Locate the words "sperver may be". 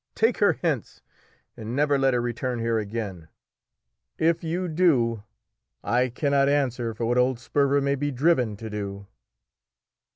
7.39-8.09